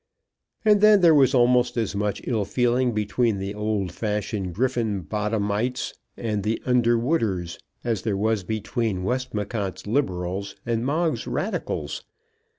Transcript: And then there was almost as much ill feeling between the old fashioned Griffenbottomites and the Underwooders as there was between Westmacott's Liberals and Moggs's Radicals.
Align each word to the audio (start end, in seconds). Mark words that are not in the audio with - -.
And 0.65 0.81
then 0.81 1.01
there 1.01 1.13
was 1.13 1.35
almost 1.35 1.77
as 1.77 1.95
much 1.95 2.21
ill 2.23 2.43
feeling 2.43 2.91
between 2.91 3.37
the 3.37 3.53
old 3.53 3.91
fashioned 3.91 4.55
Griffenbottomites 4.55 5.93
and 6.17 6.41
the 6.41 6.59
Underwooders 6.65 7.59
as 7.83 8.01
there 8.01 8.17
was 8.17 8.43
between 8.43 9.03
Westmacott's 9.03 9.85
Liberals 9.85 10.55
and 10.65 10.83
Moggs's 10.83 11.27
Radicals. 11.27 12.03